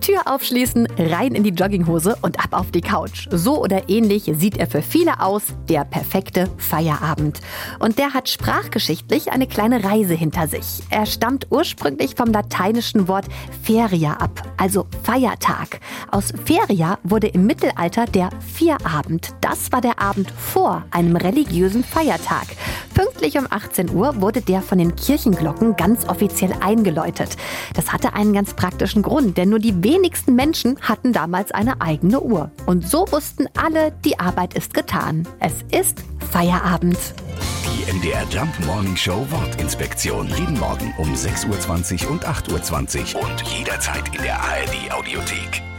Tür 0.00 0.22
aufschließen, 0.26 0.88
rein 0.98 1.34
in 1.34 1.42
die 1.42 1.50
Jogginghose 1.50 2.16
und 2.22 2.40
ab 2.40 2.48
auf 2.52 2.70
die 2.70 2.80
Couch. 2.80 3.28
So 3.30 3.62
oder 3.62 3.88
ähnlich 3.88 4.30
sieht 4.36 4.56
er 4.56 4.66
für 4.66 4.82
viele 4.82 5.20
aus, 5.20 5.42
der 5.68 5.84
perfekte 5.84 6.48
Feierabend. 6.56 7.40
Und 7.78 7.98
der 7.98 8.14
hat 8.14 8.28
sprachgeschichtlich 8.28 9.32
eine 9.32 9.46
kleine 9.46 9.84
Reise 9.84 10.14
hinter 10.14 10.48
sich. 10.48 10.82
Er 10.90 11.06
stammt 11.06 11.46
ursprünglich 11.50 12.14
vom 12.14 12.32
lateinischen 12.32 13.08
Wort 13.08 13.26
feria 13.62 14.14
ab, 14.14 14.42
also 14.56 14.86
Feiertag. 15.02 15.80
Aus 16.10 16.32
feria 16.44 16.98
wurde 17.02 17.28
im 17.28 17.46
Mittelalter 17.46 18.06
der 18.06 18.30
Vierabend. 18.40 19.34
Das 19.40 19.70
war 19.72 19.80
der 19.80 20.00
Abend 20.00 20.30
vor 20.30 20.84
einem 20.90 21.16
religiösen 21.16 21.84
Feiertag. 21.84 22.46
Pünktlich 23.20 23.42
um 23.42 23.52
18 23.52 23.90
Uhr 23.90 24.22
wurde 24.22 24.40
der 24.40 24.62
von 24.62 24.78
den 24.78 24.96
Kirchenglocken 24.96 25.76
ganz 25.76 26.08
offiziell 26.08 26.54
eingeläutet. 26.60 27.36
Das 27.74 27.92
hatte 27.92 28.14
einen 28.14 28.32
ganz 28.32 28.54
praktischen 28.54 29.02
Grund, 29.02 29.36
denn 29.36 29.50
nur 29.50 29.58
die 29.58 29.84
wenigsten 29.84 30.34
Menschen 30.34 30.80
hatten 30.80 31.12
damals 31.12 31.52
eine 31.52 31.82
eigene 31.82 32.22
Uhr. 32.22 32.50
Und 32.64 32.88
so 32.88 33.04
wussten 33.10 33.46
alle, 33.58 33.92
die 34.06 34.18
Arbeit 34.18 34.54
ist 34.54 34.72
getan. 34.72 35.28
Es 35.38 35.52
ist 35.70 36.02
Feierabend. 36.30 36.96
Die 37.66 37.92
MDR 37.92 38.24
Jump 38.30 38.58
Morning 38.64 38.96
Show 38.96 39.26
Wortinspektion. 39.28 40.26
Jeden 40.38 40.58
Morgen 40.58 40.94
um 40.96 41.12
6.20 41.12 42.06
Uhr 42.06 42.12
und 42.12 42.26
8.20 42.26 43.16
Uhr 43.16 43.22
und 43.22 43.42
jederzeit 43.42 44.16
in 44.16 44.22
der 44.22 44.40
ARD 44.40 44.94
Audiothek. 44.94 45.69